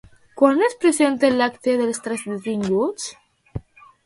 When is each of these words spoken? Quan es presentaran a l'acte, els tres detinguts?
Quan 0.39 0.61
es 0.67 0.75
presentaran 0.85 1.35
a 1.39 1.39
l'acte, 1.41 1.75
els 1.89 2.01
tres 2.09 2.25
detinguts? 2.31 3.07